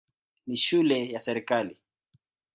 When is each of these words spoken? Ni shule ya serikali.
Ni 0.47 0.57
shule 0.57 1.11
ya 1.11 1.19
serikali. 1.19 1.77